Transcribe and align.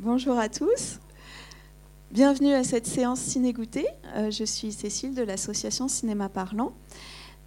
Bonjour 0.00 0.36
à 0.36 0.48
tous. 0.48 0.98
Bienvenue 2.10 2.52
à 2.52 2.64
cette 2.64 2.84
séance 2.84 3.20
ciné-goûté. 3.20 3.86
Euh, 4.16 4.28
je 4.28 4.42
suis 4.42 4.72
Cécile 4.72 5.14
de 5.14 5.22
l'association 5.22 5.86
Cinéma 5.86 6.28
Parlant. 6.28 6.72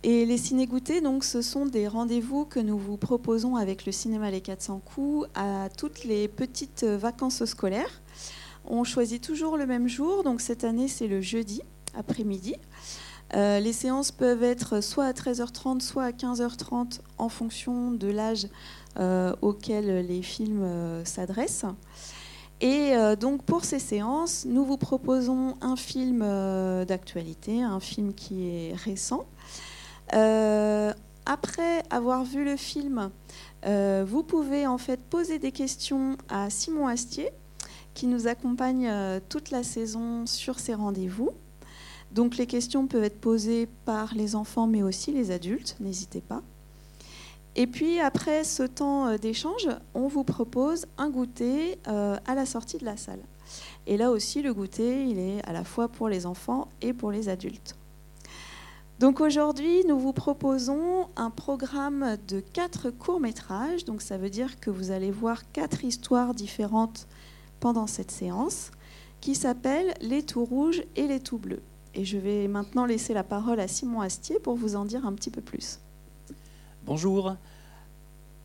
Et 0.04 0.26
les 0.26 0.38
ciné-goûtés, 0.38 1.02
donc, 1.02 1.26
ce 1.26 1.42
sont 1.42 1.66
des 1.66 1.90
rendez-vous 1.90 2.46
que 2.46 2.62
nous 2.62 2.78
vous 2.78 2.96
proposons 2.96 3.58
avec 3.58 3.86
le 3.86 3.92
cinéma 3.92 4.32
Les 4.32 4.40
400 4.40 4.80
coups 4.80 5.28
à 5.36 5.68
toutes 5.78 6.06
les 6.06 6.30
petites 6.30 6.86
vacances 6.86 7.44
scolaires. 7.44 8.02
On 8.64 8.86
choisit 8.86 9.22
toujours 9.22 9.58
le 9.58 9.66
même 9.66 9.90
jour, 9.90 10.24
donc 10.24 10.40
cette 10.40 10.64
année 10.64 10.88
c'est 10.88 11.08
le 11.08 11.20
jeudi 11.20 11.62
après-midi. 11.96 12.56
Euh, 13.36 13.60
les 13.60 13.74
séances 13.74 14.12
peuvent 14.12 14.44
être 14.44 14.82
soit 14.82 15.06
à 15.06 15.12
13h30, 15.12 15.82
soit 15.82 16.06
à 16.06 16.12
15h30 16.12 17.02
en 17.18 17.28
fonction 17.28 17.92
de 17.92 18.08
l'âge 18.08 18.48
euh, 18.98 19.36
auquel 19.42 20.08
les 20.08 20.22
films 20.22 20.66
s'adressent. 21.04 21.66
Et 22.60 22.94
donc 23.20 23.44
pour 23.44 23.66
ces 23.66 23.80
séances, 23.80 24.46
nous 24.46 24.66
vous 24.66 24.78
proposons 24.78 25.56
un 25.62 25.76
film 25.76 26.20
d'actualité, 26.86 27.62
un 27.62 27.80
film 27.80 28.14
qui 28.14 28.50
est 28.50 28.74
récent. 28.76 29.26
après 30.12 31.84
avoir 31.92 32.24
vu 32.24 32.44
le 32.44 32.56
film, 32.56 33.12
vous 33.64 34.24
pouvez 34.24 34.66
en 34.66 34.80
fait 34.80 35.00
poser 35.00 35.38
des 35.38 35.52
questions 35.52 36.18
à 36.30 36.50
Simon 36.50 36.88
Astier, 36.88 37.30
qui 37.94 38.08
nous 38.08 38.28
accompagne 38.28 38.92
toute 39.30 39.52
la 39.52 39.62
saison 39.64 40.26
sur 40.26 40.60
ces 40.60 40.74
rendez-vous. 40.74 41.32
Donc 42.12 42.38
les 42.38 42.48
questions 42.48 42.88
peuvent 42.88 43.04
être 43.04 43.20
posées 43.20 43.68
par 43.86 44.16
les 44.16 44.36
enfants, 44.36 44.66
mais 44.66 44.82
aussi 44.82 45.12
les 45.12 45.30
adultes, 45.32 45.76
n'hésitez 45.80 46.22
pas. 46.22 46.42
Et 47.60 47.66
puis 47.66 48.00
après 48.00 48.44
ce 48.44 48.62
temps 48.62 49.08
euh, 49.08 49.18
d'échange, 49.18 49.68
on 49.96 50.08
vous 50.08 50.24
propose 50.24 50.86
un 51.00 51.10
goûter 51.10 51.80
euh, 51.88 52.16
à 52.28 52.36
la 52.36 52.46
sortie 52.46 52.78
de 52.78 52.86
la 52.86 52.98
salle. 52.98 53.20
Et 53.88 53.98
là 53.98 54.12
aussi, 54.12 54.44
le 54.44 54.54
goûter, 54.54 55.06
il 55.06 55.18
est 55.18 55.44
à 55.44 55.54
la 55.54 55.64
fois 55.64 55.88
pour 55.88 56.08
les 56.08 56.28
enfants 56.28 56.68
et 56.82 56.94
pour 56.94 57.12
les 57.12 57.30
adultes. 57.30 57.76
Donc 59.00 59.22
aujourd'hui, 59.22 59.84
nous 59.88 59.98
vous 59.98 60.14
proposons 60.14 61.08
un 61.16 61.32
programme 61.32 62.18
de 62.28 62.42
quatre 62.42 62.92
courts-métrages. 62.92 63.86
Donc 63.86 64.04
ça 64.04 64.20
veut 64.20 64.30
dire 64.30 64.60
que 64.60 64.70
vous 64.70 64.92
allez 64.92 65.10
voir 65.10 65.52
quatre 65.52 65.84
histoires 65.84 66.36
différentes 66.36 67.08
pendant 67.60 67.88
cette 67.88 68.12
séance 68.12 68.70
qui 69.20 69.34
s'appellent 69.34 69.96
Les 70.02 70.22
tout 70.22 70.46
rouges 70.46 70.84
et 70.96 71.08
les 71.08 71.20
tout 71.20 71.40
bleus. 71.40 71.64
Et 71.96 72.06
je 72.06 72.20
vais 72.20 72.48
maintenant 72.48 72.86
laisser 72.86 73.16
la 73.16 73.24
parole 73.24 73.60
à 73.60 73.68
Simon 73.68 74.02
Astier 74.02 74.38
pour 74.40 74.56
vous 74.56 74.76
en 74.76 74.86
dire 74.86 75.08
un 75.08 75.14
petit 75.14 75.32
peu 75.32 75.42
plus. 75.42 75.80
Bonjour. 76.88 77.36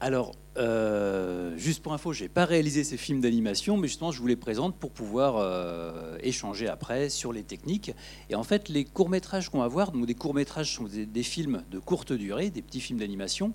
Alors, 0.01 0.33
euh, 0.57 1.57
juste 1.57 1.81
pour 1.81 1.93
info, 1.93 2.13
je 2.13 2.25
n'ai 2.25 2.29
pas 2.29 2.45
réalisé 2.45 2.83
ces 2.83 2.97
films 2.97 3.21
d'animation, 3.21 3.77
mais 3.77 3.87
justement, 3.87 4.11
je 4.11 4.19
vous 4.19 4.27
les 4.27 4.35
présente 4.35 4.75
pour 4.75 4.91
pouvoir 4.91 5.37
euh, 5.37 6.19
échanger 6.25 6.67
après 6.67 7.09
sur 7.09 7.33
les 7.33 7.45
techniques. 7.45 7.93
Et 8.31 8.35
en 8.35 8.43
fait, 8.43 8.69
les 8.69 8.85
courts-métrages 8.85 9.49
qu'on 9.49 9.61
va 9.61 9.69
voir, 9.69 9.93
donc 9.93 10.07
des 10.07 10.17
courts-métrages 10.17 10.75
sont 10.75 10.89
des, 10.91 11.23
films 11.23 11.63
de 11.71 11.79
courte 11.79 12.13
durée, 12.13 12.51
des 12.51 12.63
petits 12.63 12.81
films 12.81 12.99
d'animation, 12.99 13.53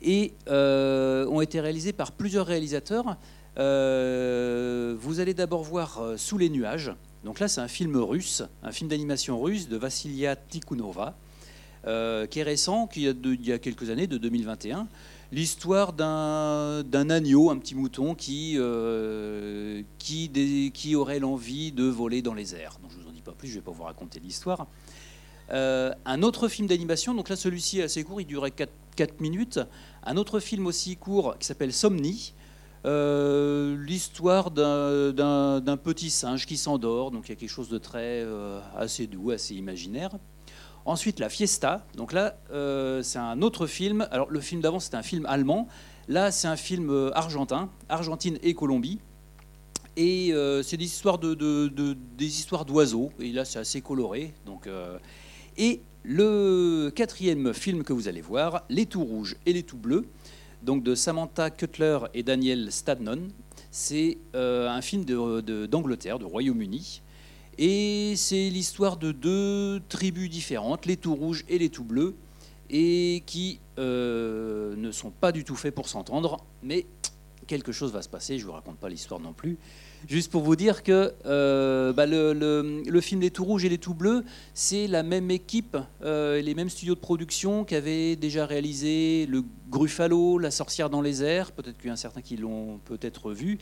et 0.00 0.34
euh, 0.46 1.26
ont 1.26 1.40
été 1.40 1.60
réalisés 1.60 1.92
par 1.92 2.12
plusieurs 2.12 2.46
réalisateurs. 2.46 3.16
vous 3.56 5.20
allez 5.20 5.34
d'abord 5.34 5.64
voir 5.64 6.00
Sous 6.18 6.38
les 6.38 6.50
nuages, 6.50 6.92
donc 7.24 7.40
là, 7.40 7.48
c'est 7.48 7.60
un 7.60 7.68
film 7.68 7.96
russe, 7.96 8.44
un 8.62 8.70
film 8.70 8.88
d'animation 8.88 9.42
russe 9.42 9.68
de 9.68 9.76
Vassilia 9.76 10.36
Tikhonova, 10.36 11.16
euh, 11.86 12.26
qui 12.26 12.38
est 12.38 12.44
récent, 12.44 12.86
qui 12.86 13.06
a 13.06 13.12
il 13.24 13.46
y 13.46 13.52
a 13.52 13.58
quelques 13.58 13.90
années, 13.90 14.06
de 14.06 14.16
2021. 14.16 14.88
L'histoire 15.32 15.92
d'un 15.92 17.10
agneau, 17.10 17.50
un 17.50 17.58
petit 17.58 17.74
mouton, 17.74 18.14
qui, 18.14 18.54
euh, 18.56 19.82
qui, 19.98 20.96
aurait 20.96 21.18
l'envie 21.18 21.72
de 21.72 21.84
voler 21.84 22.22
dans 22.22 22.32
les 22.32 22.54
airs. 22.54 22.78
Donc 22.80 22.90
je 22.90 22.98
ne 22.98 23.02
vous 23.02 23.08
en 23.10 23.12
dis 23.12 23.20
pas 23.20 23.32
plus, 23.32 23.48
je 23.48 23.54
ne 23.54 23.58
vais 23.60 23.64
pas 23.64 23.72
vous 23.72 23.82
raconter 23.82 24.18
l'histoire. 24.18 24.66
Euh, 25.50 25.92
un 26.06 26.22
autre 26.22 26.48
film 26.48 26.68
d'animation, 26.68 27.12
donc 27.14 27.28
là 27.28 27.36
celui-ci 27.36 27.80
est 27.80 27.82
assez 27.82 28.02
court, 28.02 28.20
il 28.20 28.26
durait 28.26 28.50
4, 28.50 28.72
4 28.96 29.20
minutes. 29.20 29.60
Un 30.04 30.16
autre 30.16 30.40
film 30.40 30.66
aussi 30.66 30.96
court 30.96 31.36
qui 31.38 31.46
s'appelle 31.46 31.74
Somni, 31.74 32.32
l'histoire 32.84 34.50
d'un 34.50 35.76
petit 35.82 36.08
singe 36.08 36.46
qui 36.46 36.56
s'endort, 36.56 37.10
donc 37.10 37.28
il 37.28 37.32
y 37.32 37.32
a 37.32 37.36
quelque 37.36 37.50
chose 37.50 37.68
de 37.68 37.78
très 37.78 38.24
assez 38.74 39.06
doux, 39.06 39.32
assez 39.32 39.54
imaginaire. 39.54 40.12
Ensuite, 40.84 41.18
La 41.20 41.28
Fiesta. 41.28 41.86
Donc 41.96 42.12
là, 42.12 42.36
euh, 42.52 43.02
c'est 43.02 43.18
un 43.18 43.42
autre 43.42 43.66
film. 43.66 44.06
Alors 44.10 44.30
le 44.30 44.40
film 44.40 44.60
d'avant, 44.60 44.80
c'était 44.80 44.96
un 44.96 45.02
film 45.02 45.26
allemand. 45.26 45.68
Là, 46.08 46.30
c'est 46.30 46.48
un 46.48 46.56
film 46.56 47.10
argentin, 47.14 47.70
Argentine 47.88 48.38
et 48.42 48.54
Colombie. 48.54 49.00
Et 49.96 50.34
c'est 50.62 50.76
des 50.76 50.84
histoires 50.84 51.18
de, 51.18 51.68
des 51.68 52.26
histoires 52.26 52.66
d'oiseaux. 52.66 53.10
Et 53.20 53.32
là, 53.32 53.46
c'est 53.46 53.58
assez 53.58 53.80
coloré. 53.80 54.34
Donc, 54.44 54.68
et 55.56 55.80
le 56.02 56.90
quatrième 56.94 57.54
film 57.54 57.84
que 57.84 57.94
vous 57.94 58.06
allez 58.06 58.20
voir, 58.20 58.64
Les 58.68 58.84
tout 58.84 59.02
rouges 59.02 59.36
et 59.46 59.54
les 59.54 59.62
tout 59.62 59.78
bleus 59.78 60.04
donc 60.64 60.82
de 60.82 60.94
Samantha 60.94 61.50
Cutler 61.50 61.98
et 62.14 62.22
Daniel 62.22 62.72
Stadnon. 62.72 63.28
C'est 63.70 64.18
euh, 64.34 64.68
un 64.68 64.80
film 64.80 65.04
d'Angleterre, 65.04 66.18
de, 66.18 66.24
Royaume-Uni. 66.24 67.02
Et 67.58 68.14
c'est 68.16 68.48
l'histoire 68.50 68.96
de 68.96 69.12
deux 69.12 69.80
tribus 69.88 70.28
différentes, 70.28 70.86
les 70.86 70.96
tout 70.96 71.14
rouges 71.14 71.44
et 71.48 71.58
les 71.58 71.68
tout 71.68 71.84
bleus, 71.84 72.14
et 72.70 73.22
qui 73.26 73.60
euh, 73.78 74.74
ne 74.76 74.90
sont 74.90 75.10
pas 75.10 75.32
du 75.32 75.44
tout 75.44 75.56
faits 75.56 75.74
pour 75.74 75.88
s'entendre, 75.88 76.44
mais 76.62 76.86
quelque 77.46 77.72
chose 77.72 77.92
va 77.92 78.02
se 78.02 78.08
passer, 78.08 78.38
je 78.38 78.44
ne 78.44 78.46
vous 78.48 78.54
raconte 78.54 78.78
pas 78.78 78.88
l'histoire 78.88 79.20
non 79.20 79.32
plus. 79.32 79.58
Juste 80.08 80.30
pour 80.30 80.42
vous 80.42 80.56
dire 80.56 80.82
que 80.82 81.14
euh, 81.24 81.92
bah, 81.92 82.06
le, 82.06 83.00
film 83.00 83.20
Les 83.20 83.30
Tout 83.30 83.44
Rouges 83.44 83.64
et 83.64 83.68
Les 83.68 83.78
Tout 83.78 83.94
Bleus, 83.94 84.24
c'est 84.52 84.86
la 84.86 85.02
même 85.02 85.30
équipe, 85.30 85.76
euh, 86.02 86.42
les 86.42 86.54
mêmes 86.54 86.68
studios 86.68 86.94
de 86.94 87.00
production 87.00 87.64
qui 87.64 87.74
avaient 87.74 88.16
déjà 88.16 88.44
réalisé 88.44 89.26
Le 89.26 89.44
Gruffalo, 89.70 90.38
La 90.38 90.50
Sorcière 90.50 90.90
dans 90.90 91.00
les 91.00 91.22
airs, 91.22 91.52
peut-être 91.52 91.78
qu'il 91.78 91.88
y 91.88 91.92
a 91.92 91.96
certains 91.96 92.20
qui 92.20 92.36
l'ont 92.36 92.80
peut-être 92.84 93.32
vu. 93.32 93.58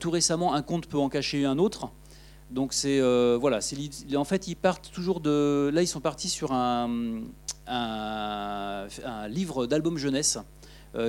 Tout 0.00 0.10
récemment, 0.10 0.54
Un 0.54 0.62
conte 0.62 0.86
peut 0.86 0.98
en 0.98 1.08
cacher 1.08 1.44
un 1.44 1.58
autre. 1.58 1.92
Donc 2.50 2.72
c'est 2.72 3.00
voilà, 3.36 3.60
en 4.16 4.24
fait 4.24 4.48
ils 4.48 4.56
partent 4.56 4.90
toujours 4.92 5.20
de 5.20 5.70
là 5.72 5.82
ils 5.82 5.86
sont 5.86 6.00
partis 6.00 6.28
sur 6.28 6.52
un, 6.52 6.88
livre 9.28 9.66
d'album 9.66 9.96
jeunesse 9.98 10.38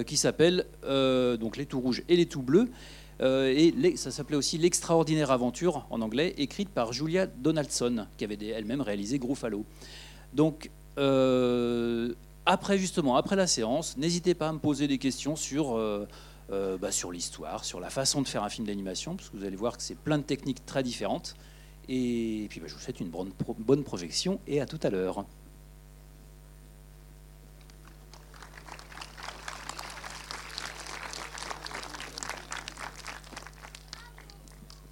qui 0.05 0.17
s'appelle 0.17 0.65
donc 0.83 1.57
Les 1.57 1.65
Tout 1.65 1.79
Rouges 1.79 2.03
et 2.09 2.15
Les 2.15 2.27
Tout 2.27 2.43
Bleus 2.43 2.69
euh, 3.21 3.53
et 3.55 3.97
ça 3.97 4.11
s'appelait 4.11 4.37
aussi 4.37 4.57
L'extraordinaire 4.57 5.31
aventure 5.31 5.85
en 5.89 6.01
anglais, 6.01 6.33
écrite 6.37 6.69
par 6.69 6.91
Julia 6.93 7.27
Donaldson, 7.27 8.07
qui 8.17 8.23
avait 8.23 8.37
elle-même 8.47 8.81
réalisé 8.81 9.19
Gruffalo. 9.19 9.65
Donc, 10.33 10.71
euh, 10.97 12.13
après 12.45 12.77
justement, 12.77 13.15
après 13.15 13.35
la 13.35 13.47
séance, 13.47 13.97
n'hésitez 13.97 14.33
pas 14.33 14.49
à 14.49 14.53
me 14.53 14.59
poser 14.59 14.87
des 14.87 14.97
questions 14.97 15.35
sur, 15.35 15.79
euh, 16.51 16.77
bah, 16.77 16.91
sur 16.91 17.11
l'histoire, 17.11 17.65
sur 17.65 17.79
la 17.79 17.89
façon 17.89 18.21
de 18.21 18.27
faire 18.27 18.43
un 18.43 18.49
film 18.49 18.67
d'animation, 18.67 19.15
parce 19.15 19.29
que 19.29 19.37
vous 19.37 19.45
allez 19.45 19.55
voir 19.55 19.77
que 19.77 19.83
c'est 19.83 19.97
plein 19.97 20.17
de 20.17 20.23
techniques 20.23 20.65
très 20.65 20.83
différentes. 20.83 21.35
Et 21.89 22.47
puis, 22.49 22.59
bah, 22.59 22.67
je 22.67 22.73
vous 22.73 22.79
souhaite 22.79 22.99
une 22.99 23.09
bonne, 23.09 23.31
bonne 23.59 23.83
projection 23.83 24.39
et 24.47 24.61
à 24.61 24.65
tout 24.65 24.79
à 24.83 24.89
l'heure. 24.89 25.25